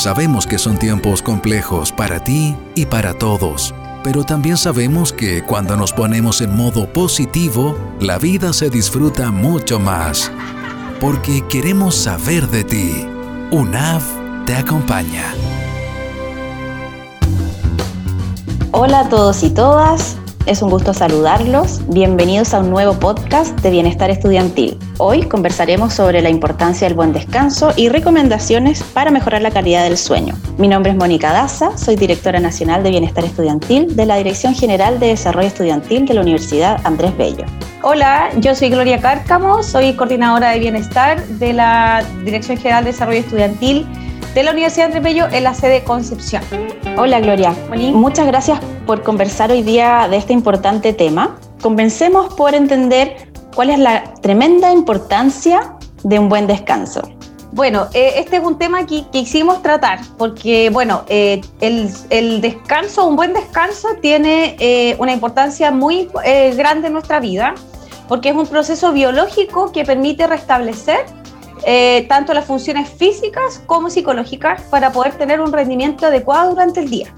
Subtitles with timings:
[0.00, 5.76] Sabemos que son tiempos complejos para ti y para todos, pero también sabemos que cuando
[5.76, 10.32] nos ponemos en modo positivo, la vida se disfruta mucho más.
[11.00, 13.06] Porque queremos saber de ti.
[13.50, 14.00] UNAV
[14.46, 15.34] te acompaña.
[18.70, 21.80] Hola a todos y todas, es un gusto saludarlos.
[21.88, 24.78] Bienvenidos a un nuevo podcast de Bienestar Estudiantil.
[24.98, 29.96] Hoy conversaremos sobre la importancia del buen descanso y recomendaciones para mejorar la calidad del
[29.96, 30.34] sueño.
[30.58, 34.98] Mi nombre es Mónica Daza, soy directora nacional de Bienestar Estudiantil de la Dirección General
[34.98, 37.44] de Desarrollo Estudiantil de la Universidad Andrés Bello.
[37.82, 43.20] Hola, yo soy Gloria Cárcamo, soy coordinadora de Bienestar de la Dirección General de Desarrollo
[43.20, 43.86] Estudiantil
[44.34, 46.42] de la Universidad Andrés Bello en la sede Concepción.
[46.96, 47.54] Hola Gloria,
[47.92, 51.36] muchas gracias por conversar hoy día de este importante tema.
[51.60, 57.02] Comencemos por entender cuál es la tremenda importancia de un buen descanso.
[57.52, 63.16] Bueno, eh, este es un tema que, quisimos tratar porque, bueno, eh, el, descanso, un
[63.16, 66.08] buen descanso tiene eh, una importancia muy
[66.54, 67.54] grande en nuestra vida
[68.06, 71.04] porque es un proceso biológico que permite restablecer
[71.64, 76.90] eh, tanto las funciones físicas como psicológicas para poder tener un rendimiento adecuado durante el
[76.90, 77.14] día.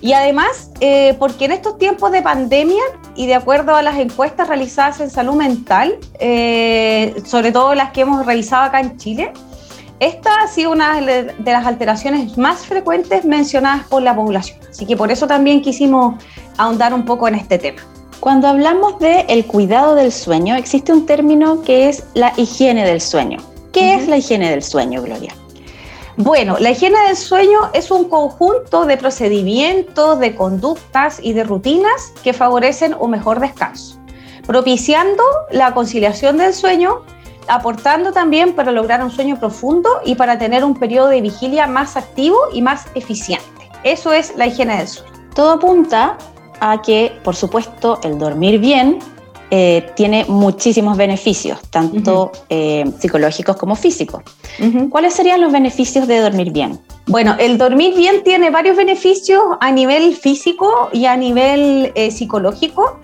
[0.00, 2.82] Y además, eh, porque en estos tiempos de pandemia
[3.16, 8.02] y de acuerdo a las encuestas realizadas en salud mental, eh, sobre todo las que
[8.02, 9.32] hemos revisado acá en Chile,
[10.00, 14.58] esta ha sido una de las alteraciones más frecuentes mencionadas por la población.
[14.68, 16.22] Así que por eso también quisimos
[16.58, 17.80] ahondar un poco en este tema.
[18.20, 23.00] Cuando hablamos de el cuidado del sueño, existe un término que es la higiene del
[23.00, 23.53] sueño.
[23.74, 25.34] ¿Qué es la higiene del sueño, Gloria?
[26.16, 32.12] Bueno, la higiene del sueño es un conjunto de procedimientos, de conductas y de rutinas
[32.22, 33.98] que favorecen un mejor descanso,
[34.46, 37.00] propiciando la conciliación del sueño,
[37.48, 41.96] aportando también para lograr un sueño profundo y para tener un periodo de vigilia más
[41.96, 43.68] activo y más eficiente.
[43.82, 45.12] Eso es la higiene del sueño.
[45.34, 46.16] Todo apunta
[46.60, 49.00] a que, por supuesto, el dormir bien
[49.56, 54.24] eh, tiene muchísimos beneficios, tanto eh, psicológicos como físicos.
[54.90, 56.80] ¿Cuáles serían los beneficios de dormir bien?
[57.06, 62.98] Bueno, el dormir bien tiene varios beneficios a nivel físico y a nivel eh, psicológico.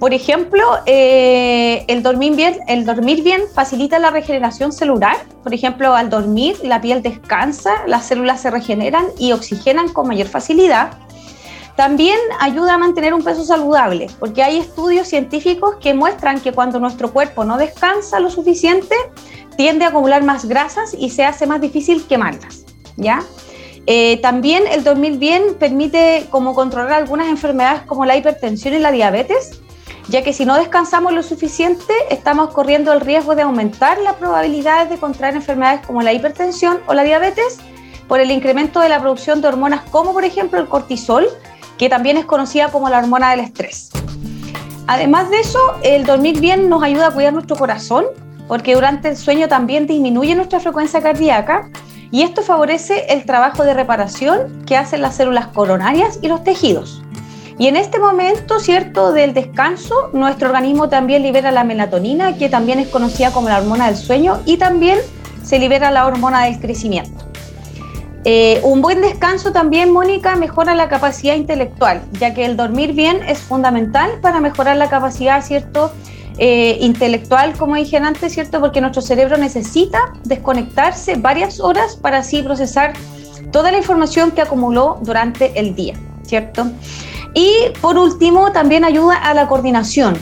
[0.00, 5.14] Por ejemplo, el, dormir bien, el dormir bien facilita la regeneración celular.
[5.44, 10.26] Por ejemplo, al dormir la piel descansa, las células se regeneran y oxigenan con mayor
[10.26, 10.98] facilidad.
[11.76, 16.78] También ayuda a mantener un peso saludable, porque hay estudios científicos que muestran que cuando
[16.78, 18.94] nuestro cuerpo no descansa lo suficiente,
[19.56, 22.64] tiende a acumular más grasas y se hace más difícil quemarlas,
[22.96, 23.22] ¿ya?
[23.86, 28.92] Eh, también el dormir bien permite como controlar algunas enfermedades como la hipertensión y la
[28.92, 29.60] diabetes,
[30.08, 34.90] ya que si no descansamos lo suficiente, estamos corriendo el riesgo de aumentar las probabilidades
[34.90, 37.58] de contraer enfermedades como la hipertensión o la diabetes
[38.08, 41.26] por el incremento de la producción de hormonas como por ejemplo el cortisol,
[41.82, 43.90] que también es conocida como la hormona del estrés.
[44.86, 48.04] Además de eso, el dormir bien nos ayuda a cuidar nuestro corazón,
[48.46, 51.70] porque durante el sueño también disminuye nuestra frecuencia cardíaca
[52.12, 57.02] y esto favorece el trabajo de reparación que hacen las células coronarias y los tejidos.
[57.58, 62.78] Y en este momento, ¿cierto?, del descanso, nuestro organismo también libera la melatonina, que también
[62.78, 65.00] es conocida como la hormona del sueño, y también
[65.42, 67.31] se libera la hormona del crecimiento.
[68.24, 73.20] Eh, un buen descanso también, Mónica, mejora la capacidad intelectual, ya que el dormir bien
[73.26, 75.90] es fundamental para mejorar la capacidad, ¿cierto?
[76.38, 78.60] Eh, intelectual, como dije antes, ¿cierto?
[78.60, 82.92] Porque nuestro cerebro necesita desconectarse varias horas para así procesar
[83.50, 86.70] toda la información que acumuló durante el día, ¿cierto?
[87.34, 90.16] Y por último, también ayuda a la coordinación,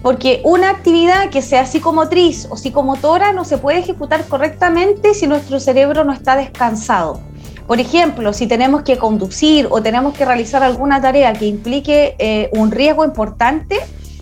[0.00, 5.58] porque una actividad que sea psicomotriz o psicomotora no se puede ejecutar correctamente si nuestro
[5.58, 7.31] cerebro no está descansado.
[7.66, 12.50] Por ejemplo, si tenemos que conducir o tenemos que realizar alguna tarea que implique eh,
[12.52, 13.78] un riesgo importante,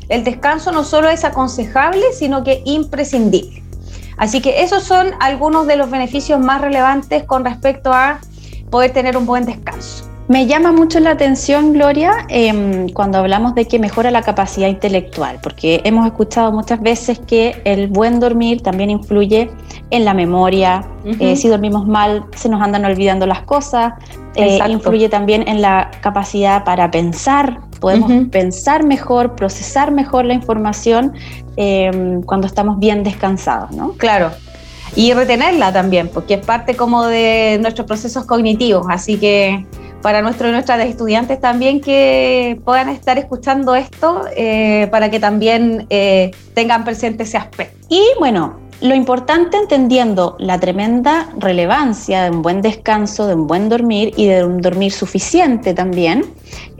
[0.08, 3.62] el descanso no solo es aconsejable, sino que imprescindible.
[4.16, 8.20] Así que esos son algunos de los beneficios más relevantes con respecto a
[8.70, 10.09] poder tener un buen descanso.
[10.30, 15.40] Me llama mucho la atención, Gloria, em, cuando hablamos de que mejora la capacidad intelectual,
[15.42, 19.50] porque hemos escuchado muchas veces que el buen dormir también influye
[19.90, 20.86] en la memoria.
[21.18, 23.94] Eh, si dormimos mal, se nos andan olvidando las cosas.
[24.36, 27.62] Eh, influye también en la capacidad para pensar.
[27.80, 31.12] Podemos pensar mejor, procesar mejor la información
[31.56, 33.94] em, cuando estamos bien descansados, ¿no?
[33.94, 34.30] Claro,
[34.94, 39.66] y retenerla también, porque es parte como de nuestros procesos cognitivos, así que
[40.02, 45.86] para nuestros y nuestras estudiantes también que puedan estar escuchando esto eh, para que también
[45.90, 47.76] eh, tengan presente ese aspecto.
[47.88, 53.68] Y bueno, Lo importante entendiendo la tremenda relevancia de un buen descanso, de un buen
[53.68, 56.24] dormir y de un dormir suficiente también,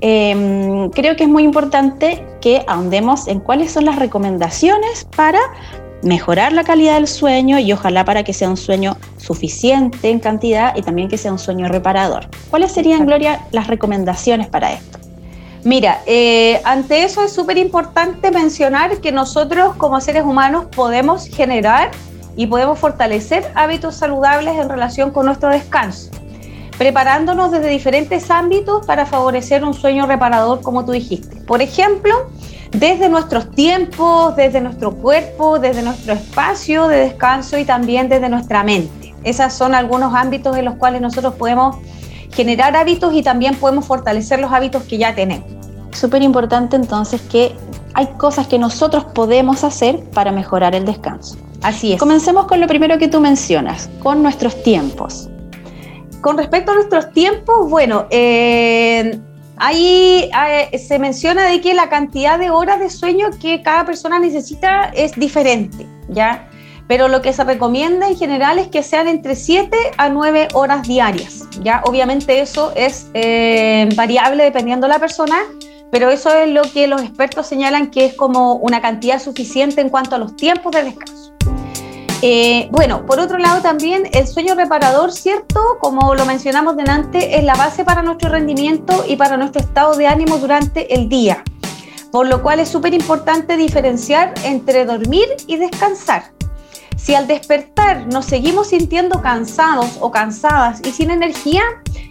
[0.01, 5.41] em, creo que es muy importante que ahondemos en cuáles son las recomendaciones para
[6.03, 10.75] mejorar la calidad del sueño y ojalá para que sea un sueño suficiente en cantidad
[10.77, 12.29] y también que sea un sueño reparador.
[12.49, 14.99] ¿Cuáles serían, Gloria, las recomendaciones para esto?
[15.63, 21.91] Mira, eh, ante eso es súper importante mencionar que nosotros como seres humanos podemos generar
[22.35, 26.11] y podemos fortalecer hábitos saludables en relación con nuestro descanso,
[26.79, 31.37] preparándonos desde diferentes ámbitos para favorecer un sueño reparador, como tú dijiste.
[31.43, 32.31] Por ejemplo,
[32.73, 38.63] desde nuestros tiempos, desde nuestro cuerpo, desde nuestro espacio de descanso y también desde nuestra
[38.63, 39.15] mente.
[39.25, 41.77] Esos son algunos ámbitos en los cuales nosotros podemos
[42.33, 45.49] generar hábitos y también podemos fortalecer los hábitos que ya tenemos.
[45.93, 47.57] Súper importante entonces que
[47.95, 51.37] hay cosas que nosotros podemos hacer para mejorar el descanso.
[51.63, 51.99] Así es.
[51.99, 55.29] Comencemos con lo primero que tú mencionas, con nuestros tiempos.
[56.21, 59.19] Con respecto a nuestros tiempos, bueno, eh,
[59.61, 64.19] ahí eh, se menciona de que la cantidad de horas de sueño que cada persona
[64.19, 66.49] necesita es diferente, ¿ya?
[66.91, 70.83] pero lo que se recomienda en general es que sean entre 7 a 9 horas
[70.83, 71.45] diarias.
[71.63, 75.37] Ya, obviamente eso es eh, variable dependiendo de la persona,
[75.93, 79.89] pero eso es lo que los expertos señalan que es como una cantidad suficiente en
[79.89, 81.20] cuanto a los tiempos de descanso.
[82.23, 85.61] Eh, bueno, por otro lado también el sueño reparador, ¿cierto?
[85.81, 90.07] Como lo mencionamos delante, es la base para nuestro rendimiento y para nuestro estado de
[90.07, 91.43] ánimo durante el día.
[92.13, 96.25] Por lo cual es súper importante diferenciar entre dormir y descansar.
[97.03, 101.63] Si al despertar nos seguimos sintiendo cansados o cansadas y sin energía,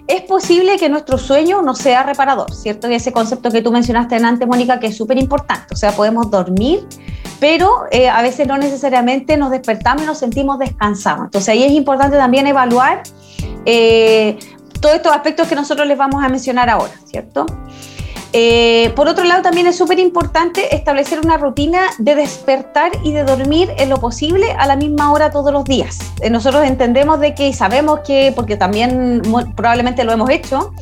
[0.07, 2.89] es posible que nuestro sueño no sea reparador, ¿cierto?
[2.89, 5.73] Y ese concepto que tú mencionaste antes, Mónica, que es súper importante.
[5.73, 6.87] O sea, podemos dormir,
[7.39, 11.25] pero eh, a veces no necesariamente nos despertamos y nos sentimos descansados.
[11.25, 13.03] Entonces ahí es importante también evaluar
[13.65, 14.39] eh,
[14.81, 17.45] todos estos aspectos que nosotros les vamos a mencionar ahora, ¿cierto?
[18.31, 23.23] Eh, por otro lado, también es súper importante establecer una rutina de despertar y de
[23.23, 25.97] dormir en lo posible a la misma hora todos los días.
[26.21, 29.21] Eh, nosotros entendemos de que y sabemos que, porque también
[29.55, 30.73] probablemente lo hemos hecho,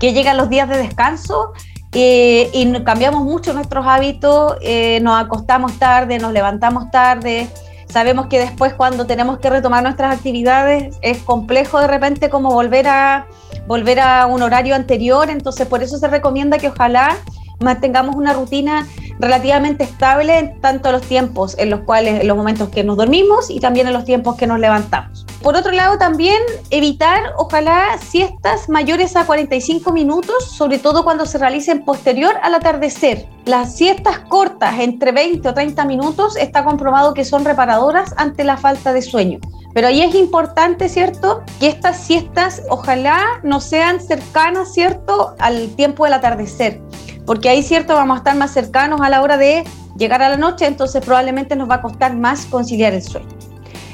[0.00, 1.52] que llegan los días de descanso
[1.92, 4.56] eh, y cambiamos mucho nuestros hábitos,
[5.02, 7.48] nos acostamos tarde, nos levantamos tarde.
[7.88, 12.88] Sabemos que después cuando tenemos que retomar nuestras actividades es complejo de repente como volver
[12.88, 13.26] a,
[13.66, 17.16] volver a un horario anterior, entonces por eso se recomienda que ojalá
[17.60, 18.86] mantengamos una rutina
[19.18, 23.50] relativamente estable en tanto los tiempos en los cuales, en los momentos que nos dormimos
[23.50, 25.24] y también en los tiempos que nos levantamos.
[25.42, 31.38] Por otro lado, también evitar, ojalá, siestas mayores a 45 minutos, sobre todo cuando se
[31.38, 33.26] realicen posterior al atardecer.
[33.44, 38.56] Las siestas cortas, entre 20 o 30 minutos, está comprobado que son reparadoras ante la
[38.56, 39.38] falta de sueño.
[39.72, 41.42] Pero ahí es importante, ¿cierto?
[41.60, 45.34] Que estas siestas ojalá no sean cercanas, ¿cierto?
[45.38, 46.80] Al tiempo del atardecer.
[47.26, 47.94] Porque ahí, ¿cierto?
[47.94, 49.64] Vamos a estar más cercanos a la hora de
[49.98, 53.28] llegar a la noche, entonces probablemente nos va a costar más conciliar el sueño.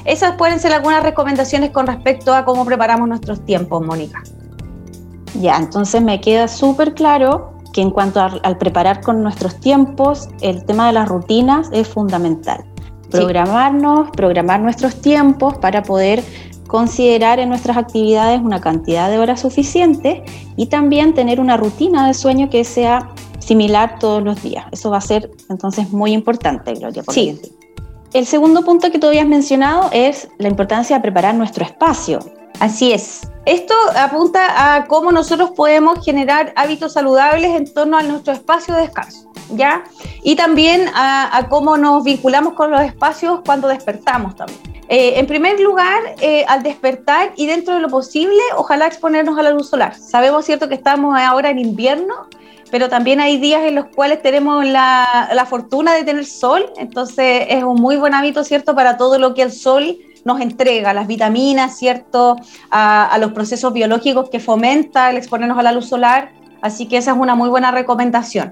[0.05, 4.21] Esas pueden ser algunas recomendaciones con respecto a cómo preparamos nuestros tiempos, Mónica.
[5.39, 10.63] Ya, entonces me queda súper claro que en cuanto al preparar con nuestros tiempos, el
[10.65, 12.63] tema de las rutinas es fundamental
[13.13, 16.23] programarnos, programar nuestros tiempos para poder
[16.67, 20.23] considerar en nuestras actividades una cantidad de horas suficiente
[20.55, 23.09] y también tener una rutina de sueño que sea
[23.45, 24.65] similar todos los días.
[24.71, 27.03] Eso va a ser entonces muy importante, Gloria.
[27.09, 27.39] sí.
[28.13, 32.19] El segundo punto que tú habías mencionado es la importancia de preparar nuestro espacio.
[32.59, 33.21] Así es.
[33.45, 38.81] Esto apunta a cómo nosotros podemos generar hábitos saludables en torno a nuestro espacio de
[38.81, 39.33] descanso.
[39.49, 39.83] ¿ya?
[40.23, 44.59] Y también a, cómo nos vinculamos con los espacios cuando despertamos también.
[44.89, 49.43] Eh, en primer lugar, eh, al despertar y dentro de lo posible, ojalá exponernos a
[49.43, 49.95] la luz solar.
[49.95, 52.27] Sabemos, cierto, que estamos ahora en invierno,
[52.73, 57.45] pero también hay días en los cuales tenemos la, la fortuna de tener sol, entonces
[57.47, 61.05] es un muy buen hábito, ¿cierto?, para todo lo que el sol nos entrega, las
[61.05, 62.35] vitaminas, ¿cierto?,
[62.71, 66.31] a, los procesos biológicos que fomenta el exponernos a la luz solar.
[66.63, 68.51] Así que esa es una muy buena recomendación.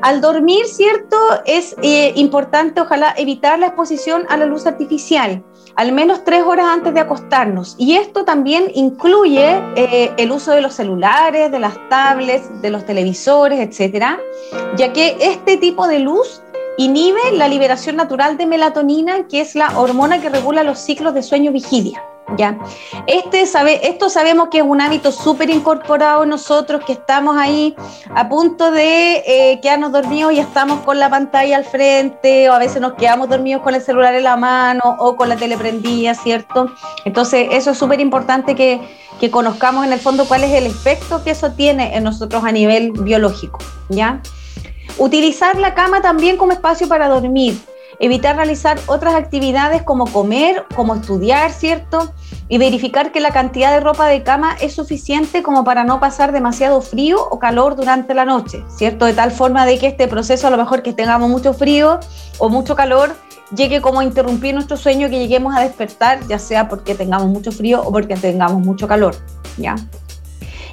[0.00, 1.18] Al dormir, ¿cierto?
[1.44, 5.44] Es eh, importante, ojalá, evitar la exposición a la luz artificial,
[5.80, 7.74] al menos tres horas antes de acostarnos.
[7.78, 12.84] Y esto también incluye eh, el uso de los celulares, de las tablets, de los
[12.84, 14.20] televisores, etcétera,
[14.76, 16.42] ya que este tipo de luz
[16.76, 21.22] inhibe la liberación natural de melatonina, que es la hormona que regula los ciclos de
[21.22, 22.02] sueño-vigilia.
[22.36, 22.58] ¿Ya?
[23.06, 27.74] Este sabe, esto sabemos que es un hábito súper incorporado en nosotros, que estamos ahí
[28.14, 32.58] a punto de eh, quedarnos dormidos y estamos con la pantalla al frente, o a
[32.58, 36.14] veces nos quedamos dormidos con el celular en la mano o con la tele prendida,
[36.14, 36.70] ¿cierto?
[37.04, 38.80] Entonces, eso es súper importante que,
[39.18, 42.52] que conozcamos en el fondo cuál es el efecto que eso tiene en nosotros a
[42.52, 43.58] nivel biológico,
[43.88, 44.20] ¿ya?
[44.98, 47.58] Utilizar la cama también como espacio para dormir
[48.00, 52.12] evitar realizar otras actividades como comer, como estudiar, ¿cierto?
[52.48, 56.32] Y verificar que la cantidad de ropa de cama es suficiente como para no pasar
[56.32, 59.04] demasiado frío o calor durante la noche, ¿cierto?
[59.04, 62.00] De tal forma de que este proceso, a lo mejor que tengamos mucho frío
[62.38, 63.14] o mucho calor,
[63.54, 67.52] llegue como a interrumpir nuestro sueño, que lleguemos a despertar, ya sea porque tengamos mucho
[67.52, 69.14] frío o porque tengamos mucho calor,
[69.58, 69.76] ¿ya?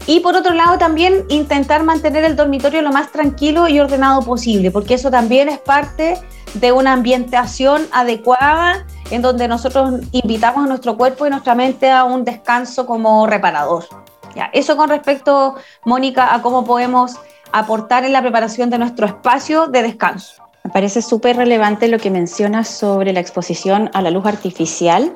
[0.07, 4.71] Y por otro lado, también intentar mantener el dormitorio lo más tranquilo y ordenado posible,
[4.71, 6.17] porque eso también es parte
[6.53, 12.05] de una ambientación adecuada en donde nosotros invitamos a nuestro cuerpo y nuestra mente a
[12.05, 13.85] un descanso como reparador.
[14.33, 14.49] ¿Ya?
[14.53, 17.17] Eso con respecto, Mónica, a cómo podemos
[17.51, 20.41] aportar en la preparación de nuestro espacio de descanso.
[20.63, 25.15] Me parece súper relevante lo que mencionas sobre la exposición a la luz artificial,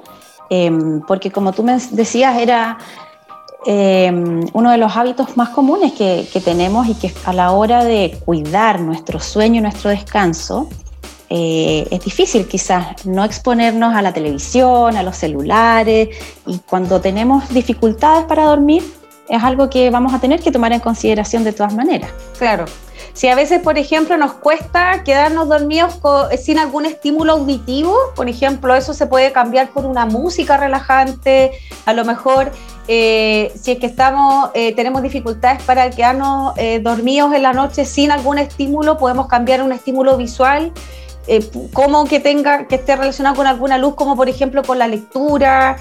[0.49, 2.77] em, porque como tú me decías, era
[3.65, 8.17] Em, uno de los hábitos más comunes que, tenemos y que a la hora de
[8.25, 10.67] cuidar nuestro sueño y nuestro descanso,
[11.29, 16.09] eh, es difícil quizás no exponernos a la televisión, a los celulares,
[16.47, 18.83] y cuando tenemos dificultades para dormir,
[19.31, 22.11] es algo que vamos a tener que tomar en consideración de todas maneras.
[22.37, 22.65] Claro.
[23.13, 25.99] Si a veces, por ejemplo, nos cuesta quedarnos dormidos
[26.41, 31.51] sin algún estímulo auditivo, por ejemplo, eso se puede cambiar por una música relajante,
[31.85, 32.51] a lo mejor
[32.87, 37.85] eh, si es que estamos, eh, tenemos dificultades para quedarnos eh, dormidos en la noche
[37.85, 40.71] sin algún estímulo, podemos cambiar un estímulo visual,
[41.73, 45.77] como que tenga, que esté relacionado con alguna luz, como por ejemplo con la lectura,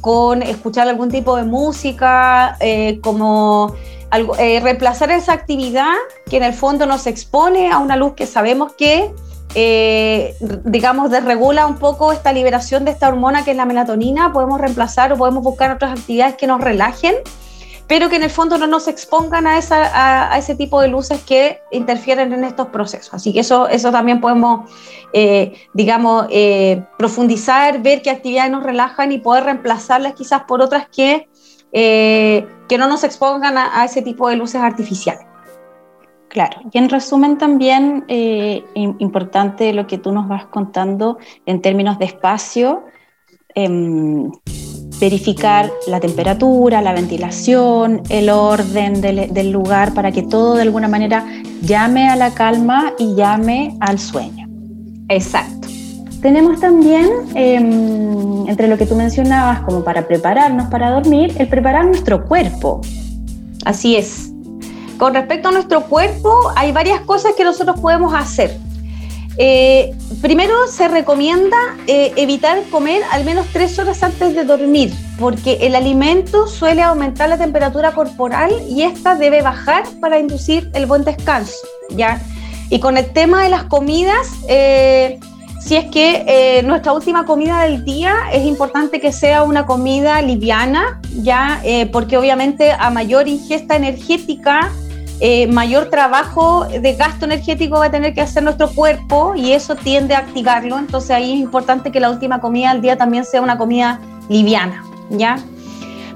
[0.00, 2.56] con escuchar algún tipo de música,
[3.02, 3.74] como
[4.12, 5.94] reemplazar esa actividad
[6.28, 9.10] que en el fondo nos expone a una luz que sabemos que
[9.56, 10.34] eh,
[10.64, 15.12] digamos, desregula un poco esta liberación de esta hormona que es la melatonina, podemos reemplazar
[15.12, 17.14] o podemos buscar otras actividades que nos relajen,
[17.86, 21.22] pero que en el fondo no nos expongan a, esa, a, ese tipo de luces
[21.22, 23.12] que interfieren en estos procesos.
[23.12, 24.70] Así que eso, eso también podemos,
[25.12, 30.88] eh, digamos, eh, profundizar, ver qué actividades nos relajan y poder reemplazarlas quizás por otras
[30.88, 31.28] que,
[31.72, 35.26] que no nos expongan a ese tipo de luces artificiales.
[36.34, 41.96] Claro, y en resumen también eh, importante lo que tú nos vas contando en términos
[42.00, 42.86] de espacio,
[43.54, 44.32] em,
[45.00, 51.26] verificar la temperatura, la ventilación, el orden del, lugar para que todo de alguna manera
[51.62, 54.48] llame a la calma y llame al sueño.
[55.08, 55.68] Exacto.
[56.22, 61.84] Tenemos también, em, entre lo que tú mencionabas, como para prepararnos para dormir, el preparar
[61.84, 62.80] nuestro cuerpo.
[63.64, 64.30] Así es.
[64.96, 68.56] Con respecto a nuestro cuerpo, hay varias cosas que nosotros podemos hacer.
[69.36, 75.58] Eh, primero, se recomienda eh, evitar comer al menos tres horas antes de dormir, porque
[75.62, 81.04] el alimento suele aumentar la temperatura corporal y esta debe bajar para inducir el buen
[81.04, 81.54] descanso.
[81.90, 82.20] ¿ya?
[82.70, 85.18] Y con el tema de las comidas, eh,
[85.60, 91.00] si es que nuestra última comida del día es importante que sea una comida liviana,
[91.22, 94.70] ya, porque obviamente a mayor ingesta energética
[95.20, 99.76] eh, mayor trabajo de gasto energético va a tener que hacer nuestro cuerpo y eso
[99.76, 100.78] tiende a activarlo.
[100.78, 104.84] Entonces ahí es importante que la última comida del día también sea una comida liviana,
[105.10, 105.38] ¿ya?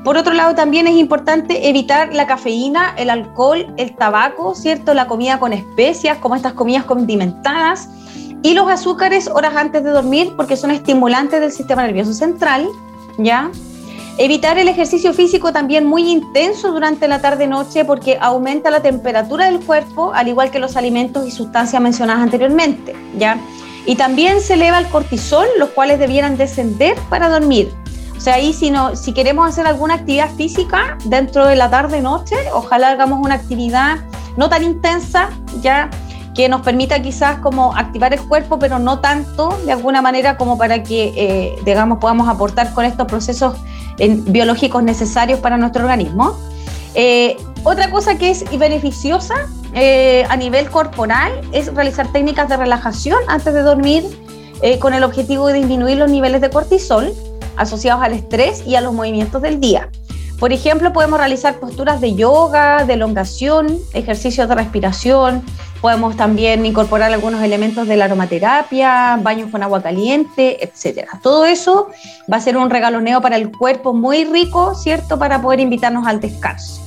[0.04, 4.94] Por otro lado, también es importante evitar la cafeína, el alcohol, el tabaco, ¿cierto?
[4.94, 7.88] La comida con especias, como estas comidas condimentadas,
[8.42, 12.68] y los azúcares horas antes de dormir, porque son estimulantes del sistema nervioso central,
[13.18, 13.50] ¿ya?
[14.20, 19.60] Evitar el ejercicio físico también muy intenso durante la tarde-noche porque aumenta la temperatura del
[19.60, 23.38] cuerpo, al igual que los alimentos y sustancias mencionadas anteriormente, ¿ya?
[23.86, 27.72] Y también se eleva el cortisol, los cuales debieran descender para dormir.
[28.16, 32.34] O sea, ahí si, no, si queremos hacer alguna actividad física dentro de la tarde-noche,
[32.52, 33.98] ojalá hagamos una actividad
[34.36, 35.30] no tan intensa,
[35.62, 35.90] ya
[36.38, 40.56] que nos permita quizás como activar el cuerpo, pero no tanto de alguna manera como
[40.56, 43.56] para que, eh, digamos, podamos aportar con estos procesos
[43.98, 46.38] biológicos necesarios para nuestro organismo.
[46.94, 49.34] Eh, otra cosa que es beneficiosa
[49.74, 54.04] eh, a nivel corporal es realizar técnicas de relajación antes de dormir
[54.78, 57.12] con el objetivo de disminuir los niveles de cortisol
[57.56, 59.88] asociados al estrés y a los movimientos del día.
[60.38, 65.42] Por ejemplo, podemos realizar posturas de yoga, de elongación, ejercicios de respiración,
[65.80, 71.08] podemos también incorporar algunos elementos de la aromaterapia, baños con agua caliente, etc.
[71.22, 71.88] Todo eso
[72.32, 75.18] va a ser un regaloneo para el cuerpo muy rico, ¿cierto?
[75.18, 76.82] Para poder invitarnos al descanso.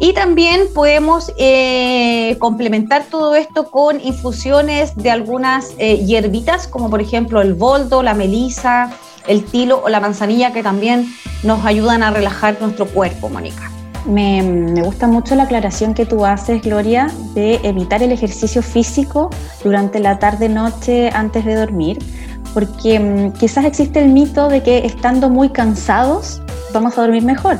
[0.00, 7.00] Y también podemos eh, complementar todo esto con infusiones de algunas eh, hierbitas, como por
[7.00, 8.92] ejemplo el boldo, la melisa,
[9.28, 11.06] el tilo o la manzanilla, que también
[11.42, 13.70] nos ayudan a relajar nuestro cuerpo, Mónica.
[14.06, 19.30] Me, me, gusta mucho la aclaración que tú haces, Gloria, de evitar el ejercicio físico
[19.62, 21.98] durante la tarde-noche antes de dormir,
[22.54, 26.40] porque mm, quizás existe el mito de que estando muy cansados
[26.72, 27.58] vamos a dormir mejor.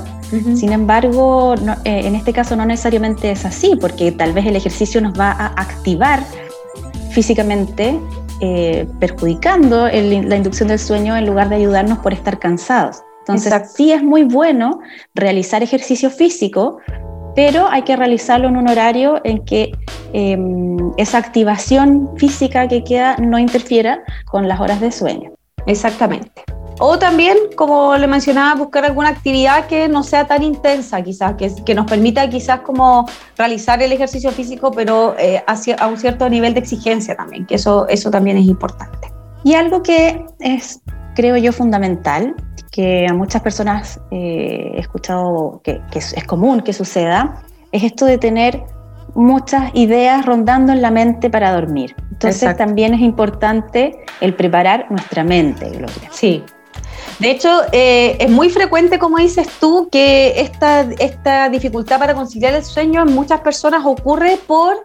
[0.54, 5.00] Sin embargo, eh, en este caso no necesariamente es así, porque tal vez el ejercicio
[5.00, 6.22] nos va a activar
[7.12, 7.98] físicamente,
[8.40, 13.02] eh, perjudicando la inducción del sueño en lugar de ayudarnos por estar cansados.
[13.20, 14.80] Entonces, sí es muy bueno
[15.14, 16.78] realizar ejercicio físico,
[17.34, 19.72] pero hay que realizarlo en un horario en que
[20.12, 25.32] em, esa activación física que queda no interfiera con las horas de sueño.
[25.66, 26.42] Exactamente.
[26.80, 31.52] O también, como le mencionaba, buscar alguna actividad que no sea tan intensa, quizás, que,
[31.64, 36.54] que nos permita quizás como realizar el ejercicio físico, pero eh, a un cierto nivel
[36.54, 39.12] de exigencia también, que eso, eso también es importante.
[39.42, 40.80] Y algo que es,
[41.14, 42.34] creo yo, fundamental,
[42.70, 47.42] que a muchas personas eh, he escuchado que, es, común que suceda,
[47.72, 48.62] es esto de tener
[49.14, 51.96] muchas ideas rondando en la mente para dormir.
[52.12, 56.08] Entonces también es importante el preparar nuestra mente, Gloria.
[56.10, 56.44] Sí,
[57.18, 62.54] de hecho, eh, es muy frecuente, como dices tú, que esta, esta dificultad para conciliar
[62.54, 64.84] el sueño en muchas personas ocurre por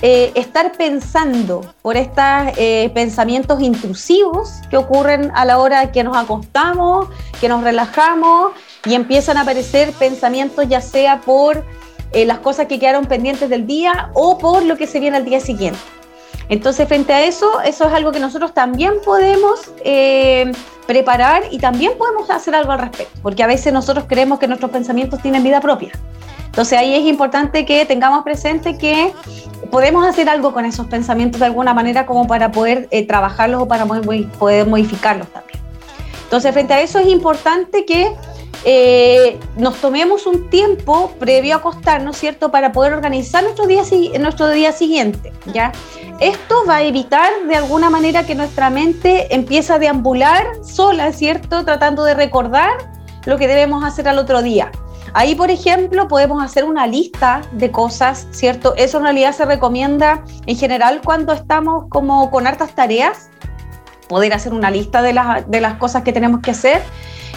[0.00, 2.24] eh, estar pensando, por estos
[2.56, 8.52] eh, pensamientos intrusivos que ocurren a la hora que nos acostamos, que nos relajamos
[8.86, 11.64] y empiezan a aparecer pensamientos ya sea por
[12.12, 15.40] las cosas que quedaron pendientes del día o por lo que se viene al día
[15.40, 15.80] siguiente.
[16.48, 19.72] Entonces, frente a eso, eso es algo que nosotros también podemos
[20.86, 24.70] preparar y también podemos hacer algo al respecto, porque a veces nosotros creemos que nuestros
[24.70, 25.92] pensamientos tienen vida propia.
[26.46, 29.12] Entonces ahí es importante que tengamos presente que
[29.70, 33.68] podemos hacer algo con esos pensamientos de alguna manera como para poder eh, trabajarlos o
[33.68, 35.58] para poder modificarlos también.
[36.22, 38.12] Entonces frente a eso es importante que
[38.64, 42.50] eh, nos tomemos un tiempo previo a acostarnos, ¿cierto?
[42.50, 43.82] Para poder organizar nuestro día,
[44.20, 45.72] nuestro día siguiente, ¿ya?
[46.20, 51.64] Esto va a evitar de alguna manera que nuestra mente empiece a deambular sola, ¿cierto?
[51.64, 52.70] Tratando de recordar
[53.26, 54.70] lo que debemos hacer al otro día.
[55.12, 58.74] Ahí, por ejemplo, podemos hacer una lista de cosas, ¿cierto?
[58.76, 63.30] Eso en realidad se recomienda en general cuando estamos como con hartas tareas,
[64.08, 66.82] poder hacer una lista de, de las cosas que tenemos que hacer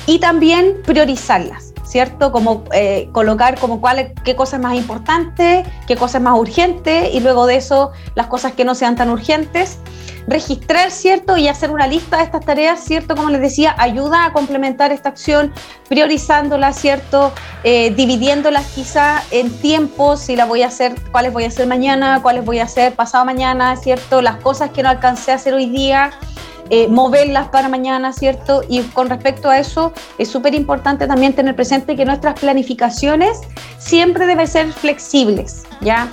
[0.05, 2.31] y también priorizarlas, ¿cierto?
[2.31, 7.11] Como eh, colocar como cuál, qué cosa es más importante, qué cosa es más urgente
[7.11, 9.79] y luego de eso las cosas que no sean tan urgentes.
[10.27, 11.37] Registrar, ¿cierto?
[11.37, 13.15] Y hacer una lista de estas tareas, ¿cierto?
[13.15, 15.53] Como les decía, ayuda a complementar esta acción,
[15.87, 17.31] priorizándolas, ¿cierto?
[17.63, 22.19] Eh, dividiéndolas quizá en tiempos, si la voy a hacer, cuáles voy a hacer mañana,
[22.21, 24.21] cuáles voy a hacer pasado mañana, ¿cierto?
[24.21, 26.11] Las cosas que no alcancé a hacer hoy día
[26.69, 28.61] eh, moverlas para mañana, ¿cierto?
[28.67, 33.39] Y con respecto a eso, es súper importante también tener presente que nuestras planificaciones
[33.77, 36.09] siempre deben ser flexibles, ¿ya?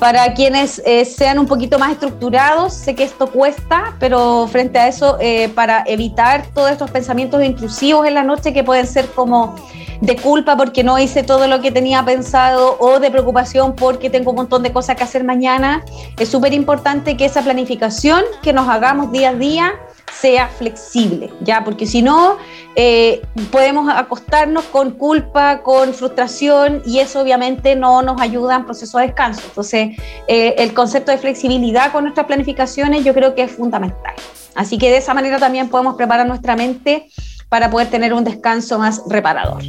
[0.00, 4.88] Para quienes eh, sean un poquito más estructurados, sé que esto cuesta, pero frente a
[4.88, 9.56] eso, eh, para evitar todos estos pensamientos intrusivos en la noche que pueden ser como
[10.00, 14.30] de culpa porque no hice todo lo que tenía pensado o de preocupación porque tengo
[14.30, 15.84] un montón de cosas que hacer mañana,
[16.18, 19.74] es súper importante que esa planificación que nos hagamos día a día
[20.20, 21.64] sea flexible, ¿ya?
[21.64, 22.36] Porque si no,
[22.74, 28.98] eh, podemos acostarnos con culpa, con frustración y eso obviamente no nos ayuda en proceso
[28.98, 29.42] de descanso.
[29.46, 34.14] Entonces, eh, el concepto de flexibilidad con nuestras planificaciones yo creo que es fundamental.
[34.54, 37.08] Así que de esa manera también podemos preparar nuestra mente
[37.48, 39.62] para poder tener un descanso más reparador.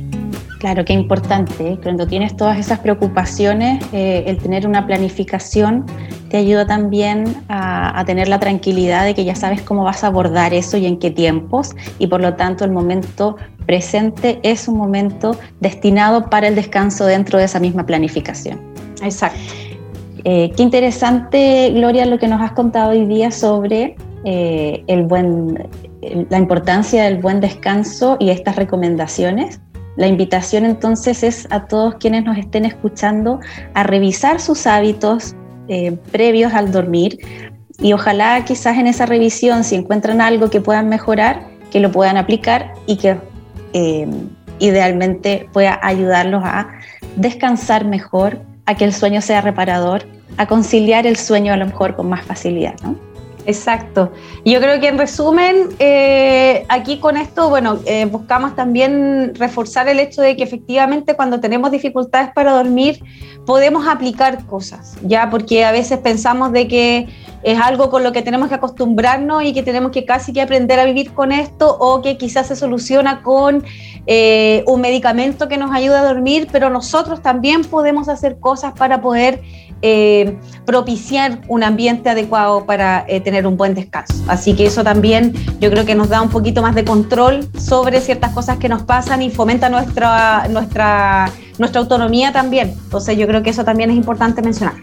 [0.60, 1.72] Claro, qué importante.
[1.72, 1.80] ¿eh?
[1.82, 5.86] Cuando tienes todas esas preocupaciones, eh, el tener una planificación
[6.30, 10.54] te ayuda también a, tener la tranquilidad de que ya sabes cómo vas a abordar
[10.54, 15.38] eso y en qué tiempos, y por lo tanto el momento presente es un momento
[15.62, 18.60] destinado para el descanso dentro de esa misma planificación.
[19.02, 19.39] Exacto.
[20.26, 23.95] Eh, qué interesante, Gloria, lo que nos has contado hoy día sobre
[24.26, 25.69] el buen,
[26.30, 29.62] la importancia del buen descanso y estas recomendaciones
[30.00, 33.42] la invitación entonces es a todos quienes nos estén escuchando
[33.74, 35.36] a revisar sus hábitos
[35.68, 37.20] eh, previos al dormir
[37.82, 42.16] y ojalá quizás en esa revisión si encuentran algo que puedan mejorar, que lo puedan
[42.16, 43.18] aplicar y que
[43.74, 44.08] eh,
[44.60, 46.70] idealmente pueda ayudarlos a
[47.18, 50.06] descansar mejor, a que el sueño sea reparador,
[50.38, 52.96] a conciliar el sueño a lo mejor con más facilidad, ¿no?
[53.45, 54.12] Exacto.
[54.45, 59.99] Yo creo que en resumen, eh, aquí con esto, bueno, eh, buscamos también reforzar el
[59.99, 63.02] hecho de que efectivamente cuando tenemos dificultades para dormir,
[63.45, 65.30] podemos aplicar cosas, ¿ya?
[65.30, 67.08] Porque a veces pensamos de que
[67.41, 70.80] es algo con lo que tenemos que acostumbrarnos y que tenemos que casi que aprender
[70.80, 73.63] a vivir con esto o que quizás se soluciona con
[74.06, 79.02] eh, un medicamento que nos ayuda a dormir, pero nosotros también podemos hacer cosas para
[79.02, 79.41] poder
[79.82, 84.13] eh, propiciar un ambiente adecuado para eh, tener un buen descanso.
[84.28, 88.02] Así que eso también yo creo que nos da un poquito más de control sobre
[88.02, 92.74] ciertas cosas que nos pasan y fomenta nuestra, nuestra, nuestra autonomía también.
[92.84, 94.76] Entonces yo creo que eso también es importante mencionar.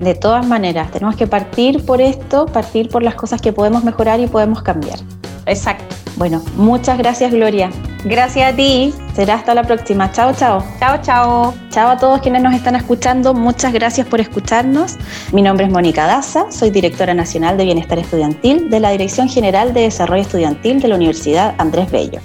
[0.00, 4.20] De todas maneras, tenemos que partir por esto, partir por las cosas que podemos mejorar
[4.20, 4.98] y podemos cambiar.
[5.46, 5.94] Exacto.
[6.16, 7.70] Bueno, muchas gracias Gloria.
[8.04, 8.94] Gracias a ti.
[9.14, 10.12] Será hasta la próxima.
[10.12, 10.62] Chao, chao.
[10.78, 11.54] Chao, chao.
[11.70, 13.32] Chao a todos quienes nos están escuchando.
[13.32, 14.96] Muchas gracias por escucharnos.
[15.32, 19.72] Mi nombre es Mónica Daza, soy directora nacional de Bienestar Estudiantil de la Dirección General
[19.72, 22.20] de Desarrollo Estudiantil de la Universidad Andrés Bello.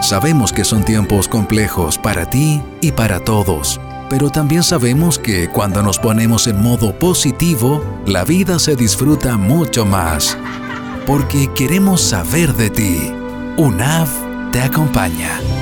[0.00, 5.82] Sabemos que son tiempos complejos para ti y para todos pero también sabemos que cuando
[5.82, 10.36] nos ponemos en modo positivo, la vida se disfruta mucho más.
[11.06, 13.10] Porque queremos saber de ti.
[13.56, 15.61] UNAV te acompaña.